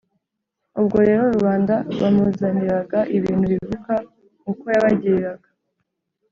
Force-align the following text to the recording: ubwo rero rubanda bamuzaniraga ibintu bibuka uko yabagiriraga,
ubwo 0.79 0.97
rero 1.07 1.23
rubanda 1.35 1.75
bamuzaniraga 1.99 2.99
ibintu 3.17 3.45
bibuka 3.51 3.95
uko 4.51 4.63
yabagiriraga, 4.73 5.47